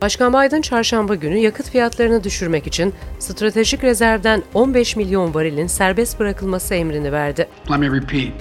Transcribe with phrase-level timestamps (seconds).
[0.00, 6.74] Başkan Biden çarşamba günü yakıt fiyatlarını düşürmek için stratejik rezervden 15 milyon varilin serbest bırakılması
[6.74, 7.48] emrini verdi.
[7.70, 8.32] Let me repeat.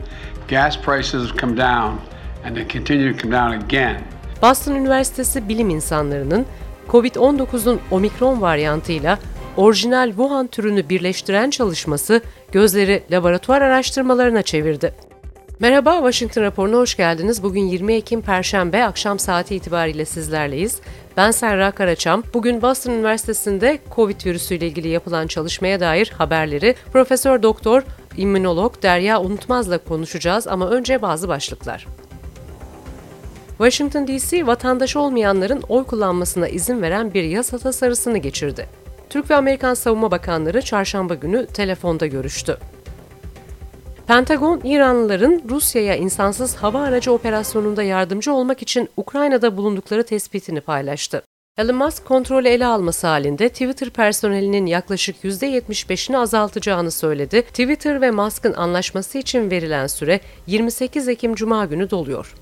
[0.49, 1.99] Gas prices have come down
[2.45, 4.01] and they continue to come down again.
[4.41, 6.45] Boston Üniversitesi bilim insanlarının
[6.89, 9.19] COVID-19'un omikron varyantıyla
[9.57, 12.21] orijinal Wuhan türünü birleştiren çalışması
[12.51, 15.08] gözleri laboratuvar araştırmalarına çevirdi.
[15.61, 17.43] Merhaba, Washington raporuna hoş geldiniz.
[17.43, 20.79] Bugün 20 Ekim Perşembe akşam saati itibariyle sizlerleyiz.
[21.17, 22.23] Ben Serra Karaçam.
[22.33, 27.83] Bugün Boston Üniversitesi'nde COVID virüsüyle ilgili yapılan çalışmaya dair haberleri Profesör Doktor
[28.17, 31.87] İmmünolog Derya Unutmaz'la konuşacağız ama önce bazı başlıklar.
[33.57, 38.67] Washington DC, vatandaş olmayanların oy kullanmasına izin veren bir yasa tasarısını geçirdi.
[39.09, 42.57] Türk ve Amerikan Savunma Bakanları çarşamba günü telefonda görüştü.
[44.09, 51.21] Pentagon, İranlıların Rusya'ya insansız hava aracı operasyonunda yardımcı olmak için Ukrayna'da bulundukları tespitini paylaştı.
[51.57, 57.41] Elon Musk kontrolü ele alması halinde Twitter personelinin yaklaşık %75'ini azaltacağını söyledi.
[57.41, 62.35] Twitter ve Musk'ın anlaşması için verilen süre 28 Ekim Cuma günü doluyor.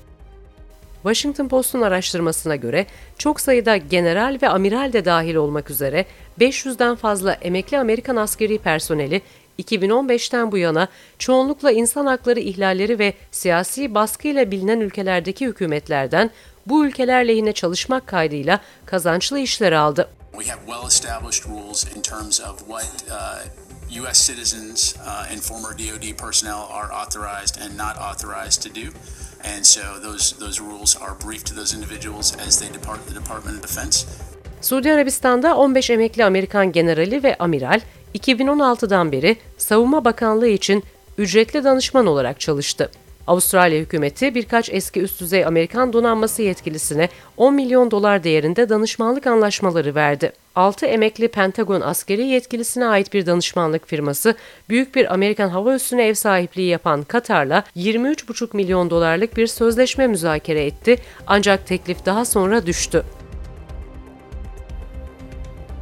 [1.02, 2.86] Washington Post'un araştırmasına göre
[3.18, 6.06] çok sayıda general ve amiral de dahil olmak üzere
[6.40, 9.22] 500'den fazla emekli Amerikan askeri personeli
[9.58, 16.30] 2015'ten bu yana çoğunlukla insan hakları ihlalleri ve siyasi baskıyla bilinen ülkelerdeki hükümetlerden
[16.66, 20.08] bu ülkeler lehine çalışmak kaydıyla kazançlı işler aldı.
[20.32, 25.72] We have well established rules in terms of what uh, US citizens uh, and former
[25.72, 28.92] DoD personnel are authorized and not authorized to do.
[29.44, 33.56] And so those those rules are briefed to those individuals as they depart the Department
[33.56, 34.06] of Defense.
[34.60, 37.80] Suudi Arabistan'da 15 emekli Amerikan generali ve amiral
[38.14, 40.84] 2016'dan beri Savunma Bakanlığı için
[41.18, 42.90] ücretli danışman olarak çalıştı.
[43.28, 49.94] Avustralya hükümeti birkaç eski üst düzey Amerikan donanması yetkilisine 10 milyon dolar değerinde danışmanlık anlaşmaları
[49.94, 50.32] verdi.
[50.54, 54.34] 6 emekli Pentagon askeri yetkilisine ait bir danışmanlık firması,
[54.68, 60.64] büyük bir Amerikan hava üssüne ev sahipliği yapan Katar'la 23,5 milyon dolarlık bir sözleşme müzakere
[60.64, 63.04] etti ancak teklif daha sonra düştü.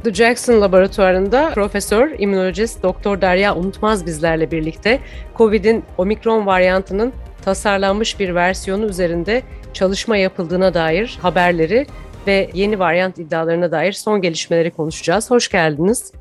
[0.07, 4.99] The Jackson Laboratuvarı'nda Profesör, İmmünolojist Doktor Derya Unutmaz bizlerle birlikte
[5.37, 7.13] COVID'in omikron varyantının
[7.45, 11.87] tasarlanmış bir versiyonu üzerinde çalışma yapıldığına dair haberleri
[12.27, 15.31] ve yeni varyant iddialarına dair son gelişmeleri konuşacağız.
[15.31, 16.11] Hoş geldiniz.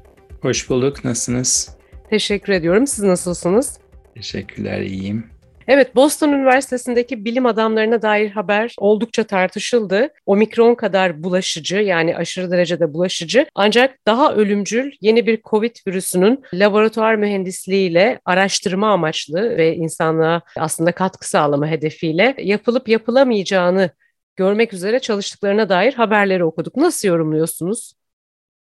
[0.43, 1.05] Hoş bulduk.
[1.05, 1.77] Nasılsınız?
[2.11, 2.87] Teşekkür ediyorum.
[2.87, 3.79] Siz nasılsınız?
[4.15, 5.36] Teşekkürler, iyiyim.
[5.69, 10.09] Evet, Boston Üniversitesi'ndeki bilim adamlarına dair haber oldukça tartışıldı.
[10.27, 17.15] Omikron kadar bulaşıcı yani aşırı derecede bulaşıcı ancak daha ölümcül yeni bir COVID virüsünün laboratuvar
[17.15, 23.91] mühendisliğiyle araştırma amaçlı ve insanlığa aslında katkı sağlama hedefiyle yapılıp yapılamayacağını
[24.37, 26.77] görmek üzere çalıştıklarına dair haberleri okuduk.
[26.77, 27.93] Nasıl yorumluyorsunuz?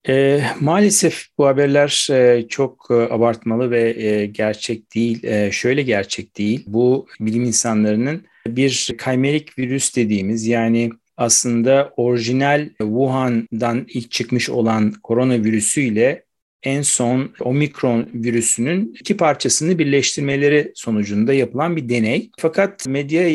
[0.08, 5.24] E, maalesef bu haberler e, çok e, abartmalı ve e, gerçek değil.
[5.24, 6.64] E, şöyle gerçek değil.
[6.66, 16.24] Bu bilim insanlarının bir kaymerik virüs dediğimiz yani aslında orijinal Wuhan'dan ilk çıkmış olan koronavirüsüyle
[16.62, 22.30] en son omikron virüsünün iki parçasını birleştirmeleri sonucunda yapılan bir deney.
[22.38, 23.28] Fakat medyaya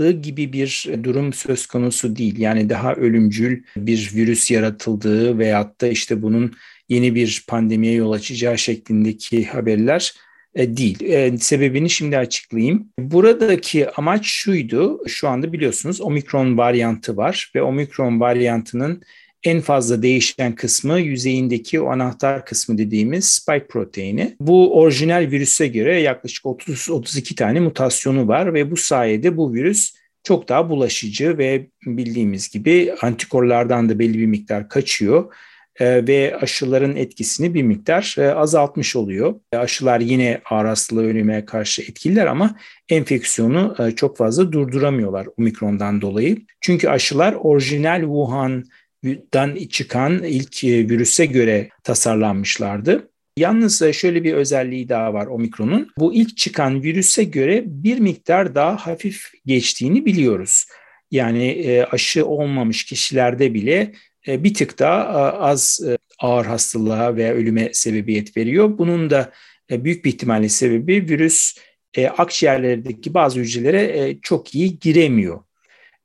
[0.00, 2.38] yansıdığı gibi bir durum söz konusu değil.
[2.38, 6.52] Yani daha ölümcül bir virüs yaratıldığı veyahut da işte bunun
[6.88, 10.12] yeni bir pandemiye yol açacağı şeklindeki haberler
[10.54, 11.00] e, değil.
[11.02, 12.88] E, sebebini şimdi açıklayayım.
[12.98, 15.00] Buradaki amaç şuydu.
[15.08, 19.02] Şu anda biliyorsunuz omikron varyantı var ve omikron varyantının
[19.44, 24.36] en fazla değişen kısmı yüzeyindeki o anahtar kısmı dediğimiz spike proteini.
[24.40, 30.48] Bu orijinal virüse göre yaklaşık 30-32 tane mutasyonu var ve bu sayede bu virüs çok
[30.48, 35.32] daha bulaşıcı ve bildiğimiz gibi antikorlardan da belli bir miktar kaçıyor
[35.80, 39.34] e, ve aşıların etkisini bir miktar e, azaltmış oluyor.
[39.52, 42.56] E, aşılar yine ağır hastalığı ölüme karşı etkililer ama
[42.88, 46.38] enfeksiyonu çok fazla durduramıyorlar omikrondan dolayı.
[46.60, 48.64] Çünkü aşılar orijinal Wuhan
[49.04, 53.10] dan çıkan ilk e, virüse göre tasarlanmışlardı.
[53.36, 55.88] Yalnız e, şöyle bir özelliği daha var omikronun.
[55.98, 60.66] Bu ilk çıkan virüse göre bir miktar daha hafif geçtiğini biliyoruz.
[61.10, 63.92] Yani e, aşı olmamış kişilerde bile
[64.26, 65.80] bir tık daha az
[66.18, 68.78] ağır hastalığa veya ölüme sebebiyet veriyor.
[68.78, 69.32] Bunun da
[69.70, 71.54] büyük bir ihtimalle sebebi virüs
[72.18, 75.40] akciğerlerdeki bazı hücrelere çok iyi giremiyor.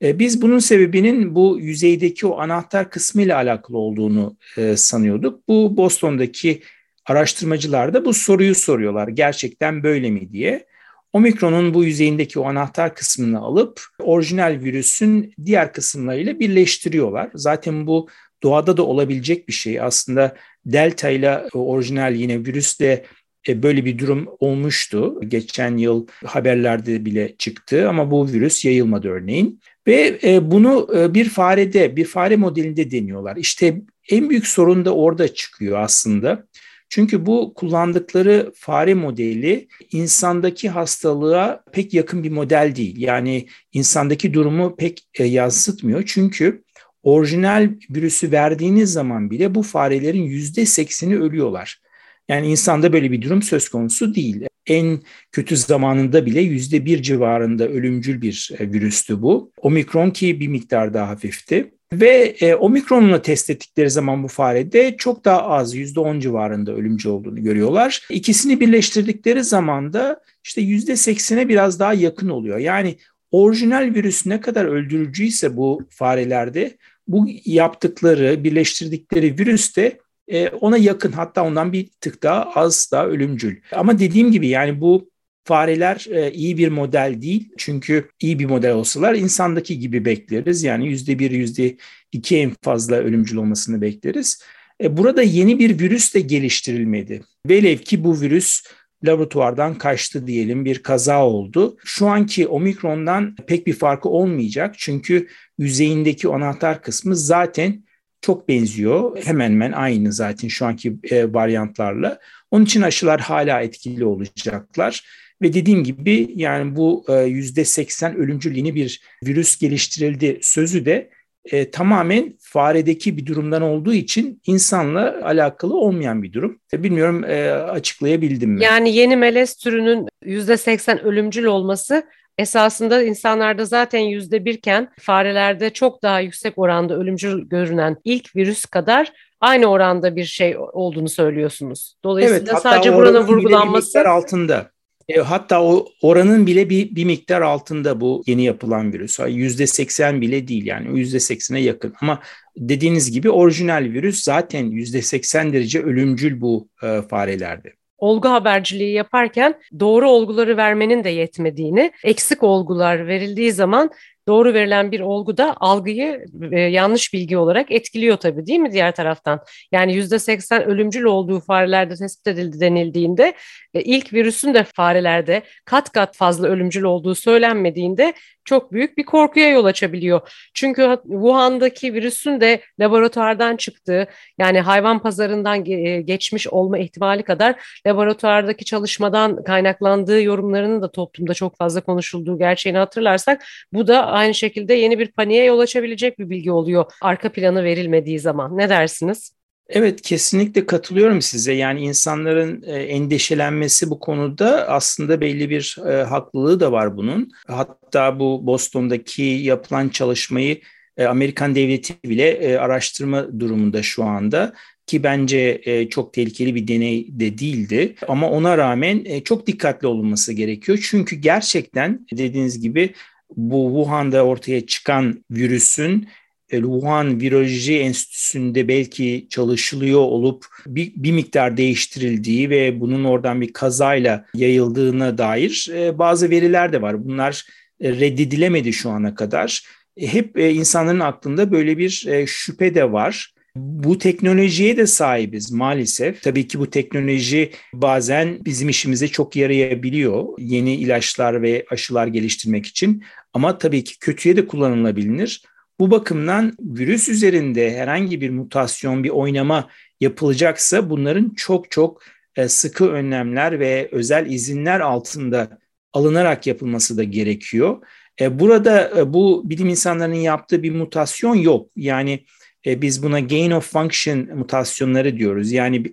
[0.01, 5.47] E, biz bunun sebebinin bu yüzeydeki o anahtar kısmı ile alakalı olduğunu e, sanıyorduk.
[5.47, 6.62] Bu Boston'daki
[7.06, 9.07] araştırmacılar da bu soruyu soruyorlar.
[9.07, 10.65] Gerçekten böyle mi diye.
[11.13, 17.30] Omikron'un bu yüzeyindeki o anahtar kısmını alıp orijinal virüsün diğer kısımlarıyla birleştiriyorlar.
[17.36, 18.09] Zaten bu
[18.44, 19.81] doğada da olabilecek bir şey.
[19.81, 23.06] Aslında delta ile orijinal yine virüsle
[23.47, 25.21] e, böyle bir durum olmuştu.
[25.27, 29.62] Geçen yıl haberlerde bile çıktı ama bu virüs yayılmadı örneğin.
[29.88, 33.36] Ve e, bunu e, bir farede, bir fare modelinde deniyorlar.
[33.36, 36.48] İşte en büyük sorun da orada çıkıyor aslında.
[36.90, 42.96] Çünkü bu kullandıkları fare modeli insandaki hastalığa pek yakın bir model değil.
[42.98, 46.04] Yani insandaki durumu pek yansıtmıyor.
[46.06, 46.64] Çünkü
[47.04, 51.81] orijinal virüsü verdiğiniz zaman bile bu farelerin yüzde sekseni ölüyorlar.
[52.30, 54.46] Yani insanda böyle bir durum söz konusu değil.
[54.68, 55.00] En
[55.32, 59.52] kötü zamanında bile yüzde bir civarında ölümcül bir e, virüstü bu.
[59.62, 61.72] Omikron ki bir miktar daha hafifti.
[61.94, 67.10] Ve e, omikronla test ettikleri zaman bu farede çok daha az yüzde on civarında ölümcül
[67.10, 68.08] olduğunu görüyorlar.
[68.10, 72.58] İkisini birleştirdikleri zaman da işte yüzde seksene biraz daha yakın oluyor.
[72.58, 72.96] Yani
[73.32, 76.78] orijinal virüs ne kadar öldürücüyse bu farelerde
[77.08, 83.07] bu yaptıkları, birleştirdikleri virüs de e, ona yakın hatta ondan bir tık daha az daha
[83.07, 83.62] ölümcül.
[83.72, 85.10] Ama dediğim gibi yani bu
[85.44, 87.50] fareler e, iyi bir model değil.
[87.57, 90.63] Çünkü iyi bir model olsalar insandaki gibi bekleriz.
[90.63, 91.77] Yani yüzde bir, yüzde
[92.12, 94.44] iki en fazla ölümcül olmasını bekleriz.
[94.83, 97.21] E, burada yeni bir virüs de geliştirilmedi.
[97.50, 98.63] Velev ki bu virüs
[99.06, 101.78] laboratuvardan kaçtı diyelim bir kaza oldu.
[101.86, 104.75] Şu anki omikrondan pek bir farkı olmayacak.
[104.78, 107.85] Çünkü yüzeyindeki anahtar kısmı zaten
[108.25, 109.18] çok benziyor.
[109.24, 112.19] Hemen hemen aynı zaten şu anki e, varyantlarla.
[112.51, 115.06] Onun için aşılar hala etkili olacaklar.
[115.42, 121.10] Ve dediğim gibi yani bu yüzde 80 ölümcül yeni bir virüs geliştirildi sözü de
[121.51, 126.60] e, tamamen faredeki bir durumdan olduğu için insanla alakalı olmayan bir durum.
[126.74, 128.63] E, bilmiyorum e, açıklayabildim mi?
[128.63, 132.04] Yani yeni melez türünün %80 ölümcül olması
[132.38, 139.12] esasında insanlarda zaten yüzde birken farelerde çok daha yüksek oranda ölümcül görünen ilk virüs kadar
[139.42, 141.96] aynı oranda bir şey olduğunu söylüyorsunuz.
[142.04, 144.72] Dolayısıyla evet, sadece buranın vurgulanması altında.
[145.08, 149.20] E, hatta o oranın bile bir, bir miktar altında bu yeni yapılan virüs.
[149.28, 151.94] Yüzde seksen bile değil yani yüzde seksene yakın.
[152.02, 152.20] Ama
[152.58, 157.74] dediğiniz gibi orijinal virüs zaten yüzde seksen derece ölümcül bu e, farelerde
[158.06, 163.92] olgu haberciliği yaparken doğru olguları vermenin de yetmediğini, eksik olgular verildiği zaman
[164.28, 168.96] doğru verilen bir olgu da algıyı e, yanlış bilgi olarak etkiliyor tabii değil mi diğer
[168.96, 169.40] taraftan?
[169.72, 173.34] Yani yüzde seksen ölümcül olduğu farelerde tespit edildi denildiğinde
[173.74, 178.13] e, ilk virüsün de farelerde kat kat fazla ölümcül olduğu söylenmediğinde
[178.45, 180.50] çok büyük bir korkuya yol açabiliyor.
[180.53, 184.07] Çünkü Wuhan'daki virüsün de laboratuvardan çıktığı
[184.38, 191.57] yani hayvan pazarından e, geçmiş olma ihtimali kadar laboratuvardaki çalışmadan kaynaklandığı yorumlarının da toplumda çok
[191.57, 196.51] fazla konuşulduğu gerçeğini hatırlarsak bu da aynı şekilde yeni bir paniğe yol açabilecek bir bilgi
[196.51, 198.57] oluyor arka planı verilmediği zaman.
[198.57, 199.44] Ne dersiniz?
[199.70, 201.54] Evet kesinlikle katılıyorum size.
[201.54, 207.32] Yani insanların e, endişelenmesi bu konuda aslında belli bir e, haklılığı da var bunun.
[207.48, 210.62] Hatta bu Boston'daki yapılan çalışmayı
[210.98, 214.54] e, Amerikan devleti bile araştırma durumunda şu anda
[214.88, 217.96] ki bence çok tehlikeli bir deney de değildi.
[218.08, 220.88] Ama ona rağmen çok dikkatli olunması gerekiyor.
[220.90, 222.94] Çünkü gerçekten dediğiniz gibi
[223.36, 226.08] bu Wuhan'da ortaya çıkan virüsün
[226.50, 234.25] Wuhan Viroloji Enstitüsü'nde belki çalışılıyor olup bir, bir miktar değiştirildiği ve bunun oradan bir kazayla
[234.33, 237.06] yayıldığına dair e, bazı veriler de var.
[237.06, 237.45] Bunlar
[237.81, 239.64] e, reddedilemedi şu ana kadar.
[239.99, 243.35] Hep insanların aklında böyle bir şüphe de var.
[243.56, 246.23] Bu teknolojiye de sahibiz maalesef.
[246.23, 250.25] Tabii ki bu teknoloji bazen bizim işimize çok yarayabiliyor.
[250.40, 253.04] Yeni ilaçlar ve aşılar geliştirmek için.
[253.33, 255.42] Ama tabii ki kötüye de kullanılabilir.
[255.80, 262.04] Bu bakımdan virüs üzerinde herhangi bir mutasyon, bir oynama yapılacaksa bunların çok çok
[262.36, 265.60] e, sıkı önlemler ve özel izinler altında
[265.94, 267.78] alınarak yapılması da gerekiyor.
[268.22, 271.70] E, burada e, bu bilim insanlarının yaptığı bir mutasyon yok.
[271.76, 272.26] Yani
[272.66, 275.52] biz buna gain of function mutasyonları diyoruz.
[275.52, 275.84] Yani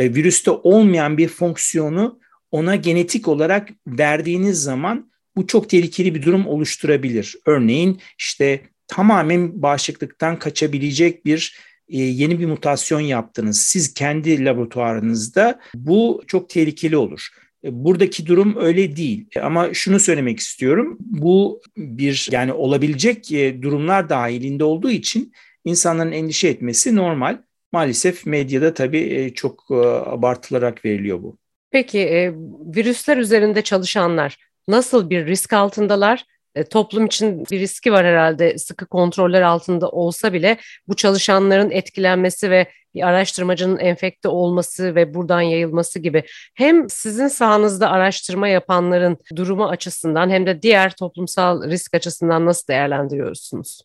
[0.00, 2.20] virüste olmayan bir fonksiyonu
[2.50, 7.36] ona genetik olarak verdiğiniz zaman bu çok tehlikeli bir durum oluşturabilir.
[7.46, 8.60] Örneğin işte
[8.92, 11.56] tamamen bağışıklıktan kaçabilecek bir
[11.88, 13.60] e, yeni bir mutasyon yaptınız.
[13.60, 17.28] Siz kendi laboratuvarınızda bu çok tehlikeli olur.
[17.64, 19.26] E, buradaki durum öyle değil.
[19.36, 20.98] E, ama şunu söylemek istiyorum.
[21.00, 23.30] Bu bir yani olabilecek
[23.62, 25.32] durumlar dahilinde olduğu için
[25.64, 27.38] insanların endişe etmesi normal.
[27.72, 29.70] Maalesef medyada tabii çok
[30.06, 31.38] abartılarak veriliyor bu.
[31.70, 32.32] Peki
[32.76, 36.24] virüsler üzerinde çalışanlar nasıl bir risk altındalar?
[36.54, 42.50] E, toplum için bir riski var herhalde sıkı kontroller altında olsa bile bu çalışanların etkilenmesi
[42.50, 49.68] ve bir araştırmacının enfekte olması ve buradan yayılması gibi hem sizin sahanızda araştırma yapanların durumu
[49.68, 53.80] açısından hem de diğer toplumsal risk açısından nasıl değerlendiriyorsunuz?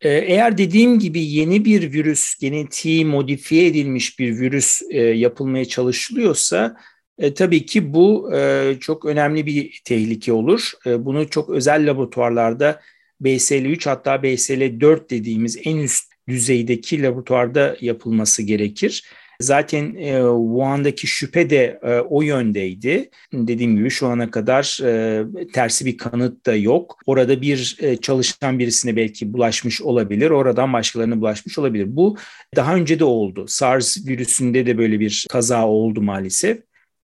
[0.00, 6.76] Ee, eğer dediğim gibi yeni bir virüs, genetiği modifiye edilmiş bir virüs e, yapılmaya çalışılıyorsa
[7.18, 10.72] e, tabii ki bu e, çok önemli bir tehlike olur.
[10.86, 12.80] E, bunu çok özel laboratuvarlarda
[13.22, 19.04] BSL-3 hatta BSL-4 dediğimiz en üst düzeydeki laboratuvarda yapılması gerekir.
[19.40, 23.10] Zaten e, Wuhan'daki şüphe de e, o yöndeydi.
[23.32, 26.98] Dediğim gibi şu ana kadar e, tersi bir kanıt da yok.
[27.06, 30.30] Orada bir e, çalışan birisine belki bulaşmış olabilir.
[30.30, 31.86] Oradan başkalarına bulaşmış olabilir.
[31.88, 32.16] Bu
[32.56, 33.44] daha önce de oldu.
[33.48, 36.58] SARS virüsünde de böyle bir kaza oldu maalesef.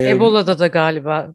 [0.09, 1.33] Ebola'da da galiba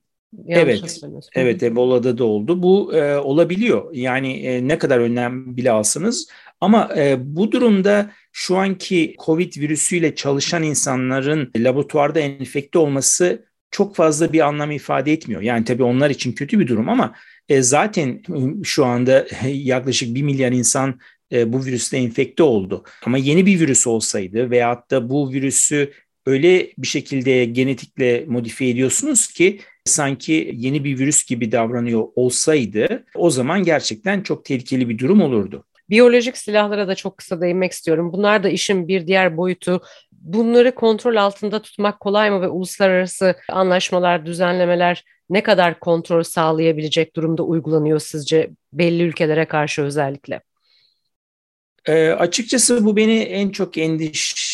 [0.49, 1.01] evet,
[1.35, 2.63] evet Ebola'da da oldu.
[2.63, 3.95] Bu e, olabiliyor.
[3.95, 6.29] Yani e, ne kadar önlem bile alsanız.
[6.61, 14.33] Ama e, bu durumda şu anki Covid virüsüyle çalışan insanların laboratuvarda enfekte olması çok fazla
[14.33, 15.43] bir anlam ifade etmiyor.
[15.43, 17.15] Yani tabii onlar için kötü bir durum ama
[17.49, 18.23] e, zaten
[18.65, 21.01] şu anda yaklaşık 1 milyar insan
[21.33, 22.85] e, bu virüsle enfekte oldu.
[23.07, 25.93] Ama yeni bir virüs olsaydı veyahut da bu virüsü
[26.29, 33.31] öyle bir şekilde genetikle modifiye ediyorsunuz ki sanki yeni bir virüs gibi davranıyor olsaydı o
[33.31, 35.65] zaman gerçekten çok tehlikeli bir durum olurdu.
[35.91, 38.13] Biyolojik silahlara da çok kısa değinmek istiyorum.
[38.13, 39.83] Bunlar da işin bir diğer boyutu.
[40.13, 47.43] Bunları kontrol altında tutmak kolay mı ve uluslararası anlaşmalar, düzenlemeler ne kadar kontrol sağlayabilecek durumda
[47.43, 50.41] uygulanıyor sizce belli ülkelere karşı özellikle?
[51.87, 53.77] E, açıkçası bu beni en çok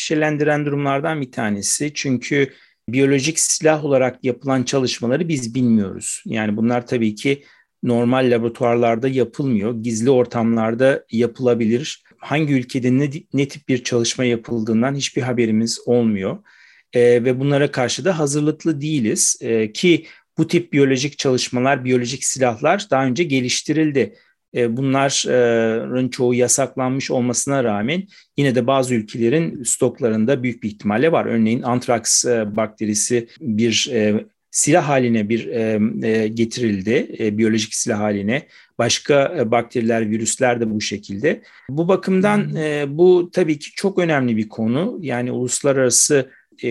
[0.05, 1.91] endişelendiren durumlardan bir tanesi.
[1.95, 2.53] Çünkü
[2.89, 6.23] biyolojik silah olarak yapılan çalışmaları biz bilmiyoruz.
[6.27, 7.45] Yani bunlar tabii ki
[7.83, 9.83] normal laboratuvarlarda yapılmıyor.
[9.83, 12.05] Gizli ortamlarda yapılabilir.
[12.19, 16.39] Hangi ülkede ne, ne tip bir çalışma yapıldığından hiçbir haberimiz olmuyor.
[16.93, 19.39] E, ve bunlara karşı da hazırlıklı değiliz.
[19.41, 20.07] E, ki
[20.39, 24.15] bu tip biyolojik çalışmalar, biyolojik silahlar daha önce geliştirildi.
[24.55, 28.03] E, bunların çoğu yasaklanmış olmasına rağmen
[28.37, 31.27] yine de bazı ülkelerin stoklarında büyük bir ihtimalle var.
[31.27, 35.45] Örneğin antraks e, bakterisi bir e, silah haline bir
[36.27, 38.47] getirildi, biyolojik silah haline.
[38.79, 41.43] Başka bakteriler, virüsler de bu şekilde.
[41.69, 42.51] Bu bakımdan
[42.99, 44.99] bu tabii ki çok önemli bir konu.
[45.03, 46.31] Yani uluslararası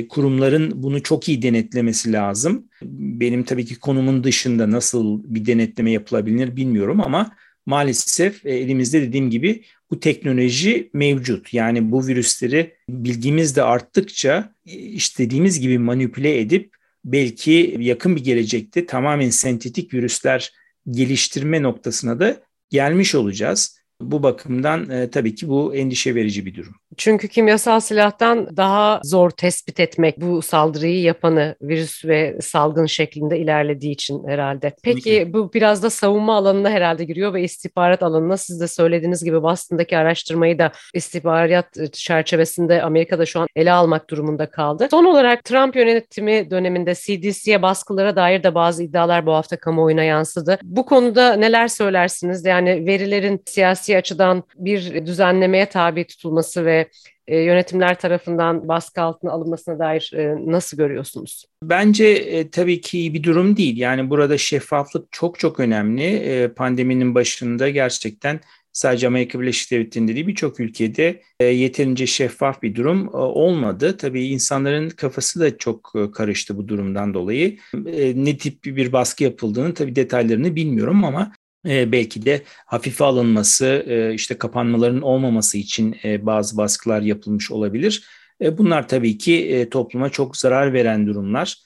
[0.09, 2.69] kurumların bunu çok iyi denetlemesi lazım.
[2.81, 7.31] Benim tabii ki konumun dışında nasıl bir denetleme yapılabilir bilmiyorum ama
[7.65, 11.53] maalesef e, elimizde dediğim gibi bu teknoloji mevcut.
[11.53, 18.85] Yani bu virüsleri bilgimiz de arttıkça e, istediğimiz gibi manipüle edip belki yakın bir gelecekte
[18.85, 20.53] tamamen sentetik virüsler
[20.89, 23.82] geliştirme noktasına da gelmiş olacağız.
[24.11, 26.73] Bu bakımdan e, tabii ki bu endişe verici bir durum.
[26.97, 33.93] Çünkü kimyasal silahtan daha zor tespit etmek bu saldırıyı yapanı virüs ve salgın şeklinde ilerlediği
[33.93, 34.75] için herhalde.
[34.83, 39.43] Peki bu biraz da savunma alanına herhalde giriyor ve istihbarat alanına siz de söylediğiniz gibi
[39.43, 44.87] Boston'daki araştırmayı da istihbarat çerçevesinde Amerika'da şu an ele almak durumunda kaldı.
[44.91, 50.59] Son olarak Trump yönetimi döneminde CDC'ye baskılara dair de bazı iddialar bu hafta kamuoyuna yansıdı.
[50.63, 52.45] Bu konuda neler söylersiniz?
[52.45, 56.89] Yani verilerin siyasi açıdan bir düzenlemeye tabi tutulması ve
[57.27, 61.45] e, yönetimler tarafından baskı altına alınmasına dair e, nasıl görüyorsunuz?
[61.63, 63.77] Bence e, tabii ki bir durum değil.
[63.77, 66.03] Yani burada şeffaflık çok çok önemli.
[66.03, 68.39] E, pandeminin başında gerçekten
[68.73, 73.97] sadece Amerika Birleşik Devletleri'nde değil birçok ülkede e, yeterince şeffaf bir durum e, olmadı.
[73.97, 77.57] Tabii insanların kafası da çok e, karıştı bu durumdan dolayı.
[77.85, 81.31] E, ne tip bir baskı yapıldığını tabii detaylarını bilmiyorum ama
[81.67, 88.03] e, belki de hafife alınması, e, işte kapanmaların olmaması için e, bazı baskılar yapılmış olabilir.
[88.41, 91.57] E, bunlar tabii ki topluma çok zarar veren durumlar.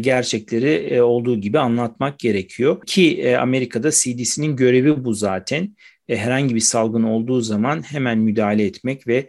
[0.00, 2.80] Gerçekleri olduğu gibi anlatmak gerekiyor.
[2.86, 5.76] Ki Amerika'da CDC'nin görevi bu zaten.
[6.08, 9.28] Herhangi bir salgın olduğu zaman hemen müdahale etmek ve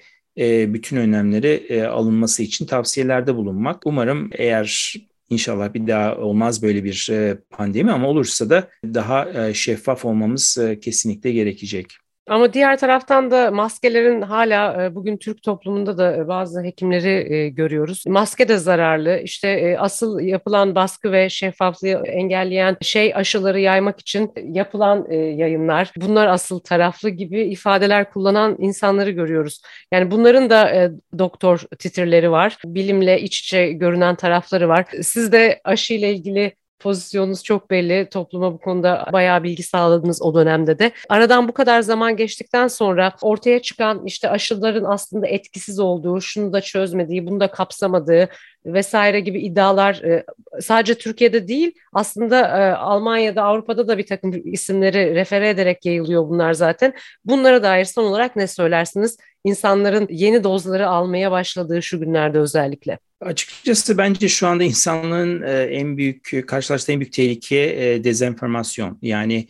[0.73, 3.81] bütün önlemleri alınması için tavsiyelerde bulunmak.
[3.85, 4.97] Umarım eğer
[5.29, 10.57] İnşallah bir daha olmaz böyle bir e, pandemi ama olursa da daha e, şeffaf olmamız
[10.57, 11.97] e, kesinlikle gerekecek.
[12.27, 17.49] Ama diğer taraftan da maskelerin hala e, bugün Türk toplumunda da e, bazı hekimleri e,
[17.49, 18.03] görüyoruz.
[18.07, 19.19] Maske de zararlı.
[19.23, 25.91] İşte asıl yapılan baskı ve şeffaflığı engelleyen şey aşıları yaymak için yapılan yayınlar.
[25.97, 29.61] Bunlar asıl taraflı gibi ifadeler kullanan insanları görüyoruz.
[29.91, 32.57] Yani bunların da doktor titirleri var.
[32.65, 34.85] Bilimle iç içe görünen tarafları var.
[35.01, 38.09] Siz de aşı ile ilgili pozisyonunuz çok belli.
[38.09, 40.91] Topluma bu konuda bayağı bilgi sağladınız o dönemde de.
[41.09, 46.61] Aradan bu kadar zaman geçtikten sonra ortaya çıkan işte aşıların aslında etkisiz olduğu, şunu da
[46.61, 48.29] çözmediği, bunu da kapsamadığı
[48.65, 50.23] vesaire gibi iddialar e,
[50.61, 56.53] sadece Türkiye'de değil aslında e, Almanya'da Avrupa'da da bir takım isimleri refere ederek yayılıyor bunlar
[56.53, 56.93] zaten.
[57.25, 59.17] Bunlara dair son olarak ne söylersiniz?
[59.43, 62.99] İnsanların yeni dozları almaya başladığı şu günlerde özellikle.
[63.21, 68.99] Açıkçası bence şu anda insanlığın e, en büyük karşılaştığı en büyük tehlike dezenformasyon.
[69.01, 69.47] Yani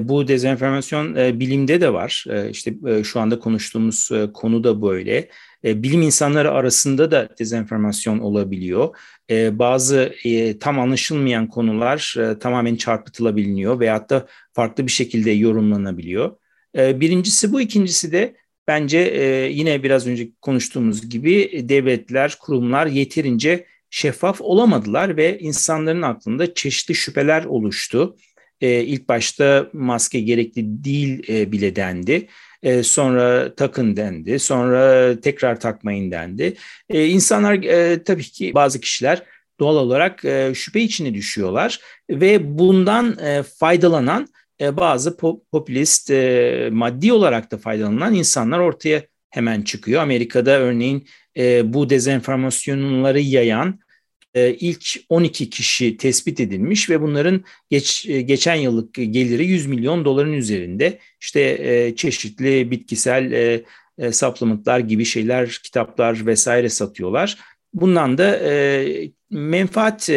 [0.00, 2.24] bu dezenformasyon bilimde de var.
[2.50, 2.74] İşte
[3.04, 5.28] şu anda konuştuğumuz konu da böyle.
[5.64, 8.96] E, bilim insanları arasında da dezenformasyon olabiliyor.
[9.30, 16.36] E, bazı e, tam anlaşılmayan konular e, tamamen çarpıtılabiliyor veyahut da farklı bir şekilde yorumlanabiliyor.
[16.76, 18.36] E, birincisi bu, ikincisi de
[18.70, 26.54] bence e, yine biraz önce konuştuğumuz gibi devletler, kurumlar yeterince şeffaf olamadılar ve insanların aklında
[26.54, 28.16] çeşitli şüpheler oluştu.
[28.60, 32.28] E, ilk başta maske gerekli değil e, bile dendi.
[32.62, 34.38] E, sonra takın dendi.
[34.38, 36.56] Sonra tekrar takmayın dendi.
[36.90, 39.22] E, insanlar e, tabii ki bazı kişiler
[39.60, 44.28] doğal olarak e, şüphe içine düşüyorlar ve bundan e, faydalanan
[44.60, 50.02] e, bazı pop, popülist e, maddi olarak da faydalanan insanlar ortaya hemen çıkıyor.
[50.02, 53.80] Amerika'da örneğin e, bu dezenformasyonları yayan
[54.34, 60.98] ilk 12 kişi tespit edilmiş ve bunların geç, geçen yıllık geliri 100 milyon doların üzerinde.
[61.20, 63.32] İşte çeşitli bitkisel
[64.00, 67.38] e, supplementlar gibi şeyler, kitaplar vesaire satıyorlar.
[67.74, 70.14] Bundan da e, menfaat e,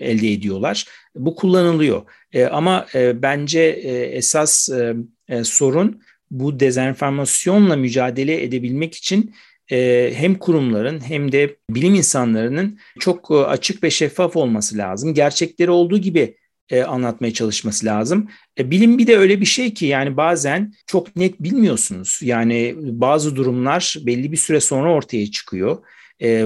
[0.00, 0.86] elde ediyorlar.
[1.14, 2.02] Bu kullanılıyor.
[2.32, 4.94] E, ama e, bence e, esas e,
[5.28, 9.34] e, sorun bu dezenformasyonla mücadele edebilmek için
[9.72, 15.14] e, hem kurumların hem de bilim insanlarının çok e, açık ve şeffaf olması lazım.
[15.14, 16.36] Gerçekleri olduğu gibi
[16.70, 18.28] e, anlatmaya çalışması lazım.
[18.58, 22.18] bilim bir de öyle bir şey ki yani bazen çok net bilmiyorsunuz.
[22.22, 25.78] Yani bazı durumlar belli bir süre sonra ortaya çıkıyor.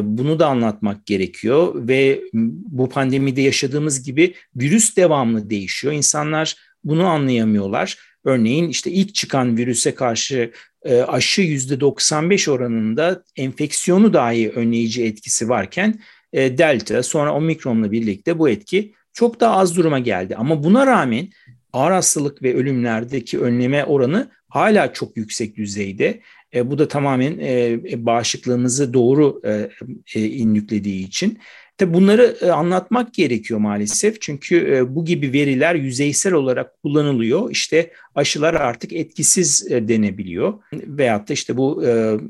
[0.02, 5.94] Bunu da anlatmak gerekiyor ve bu pandemide yaşadığımız gibi virüs devamlı değişiyor.
[5.94, 7.98] İnsanlar bunu anlayamıyorlar.
[8.24, 10.52] Örneğin işte ilk çıkan virüse karşı
[10.84, 16.00] e, aşı %95 oranında enfeksiyonu dahi önleyici etkisi varken
[16.32, 20.36] e, delta sonra omikronla birlikte bu etki çok daha az duruma geldi.
[20.36, 21.28] Ama buna rağmen
[21.72, 26.20] ağır hastalık ve ölümlerdeki önleme oranı hala çok yüksek düzeyde.
[26.54, 29.70] E, bu da tamamen e, bağışıklığımızı doğru e,
[30.14, 31.38] e, inyüklediği için.
[31.78, 37.50] Tabi bunları e, anlatmak gerekiyor maalesef çünkü e, bu gibi veriler yüzeysel olarak kullanılıyor.
[37.50, 41.82] İşte aşılar artık etkisiz e, denebiliyor veyahut da işte bu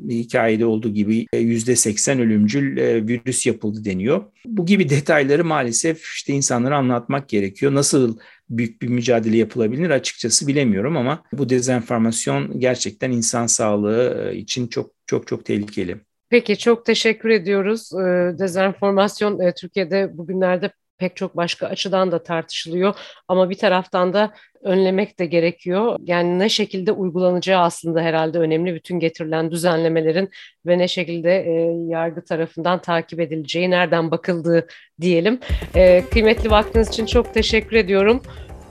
[0.08, 2.76] hikayede olduğu gibi yüzde seksen ölümcül
[3.08, 4.22] virüs yapıldı deniyor.
[4.46, 7.74] Bu gibi detayları maalesef işte insanlara anlatmak gerekiyor.
[7.74, 8.18] Nasıl
[8.50, 15.26] büyük bir mücadele yapılabilir açıkçası bilemiyorum ama bu dezenformasyon gerçekten insan sağlığı için çok çok
[15.26, 16.07] çok tehlikeli.
[16.30, 17.92] Peki çok teşekkür ediyoruz.
[17.92, 22.94] Ee, dezenformasyon e, Türkiye'de bugünlerde pek çok başka açıdan da tartışılıyor
[23.28, 25.96] ama bir taraftan da önlemek de gerekiyor.
[26.00, 30.30] Yani ne şekilde uygulanacağı aslında herhalde önemli bütün getirilen düzenlemelerin
[30.66, 31.52] ve ne şekilde e,
[31.88, 34.66] yargı tarafından takip edileceği, nereden bakıldığı
[35.00, 35.40] diyelim.
[35.74, 38.22] E, kıymetli vaktiniz için çok teşekkür ediyorum.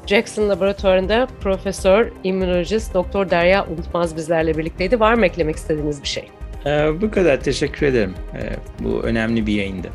[0.08, 5.00] Jackson Laboratuvarı'nda Profesör, İmmünolojist Doktor Derya Unutmaz bizlerle birlikteydi.
[5.00, 6.37] Var mı eklemek istediğiniz bir şey?
[6.66, 8.14] Ee, bu kadar teşekkür ederim.
[8.36, 9.90] Ee, bu önemli bir yayındı.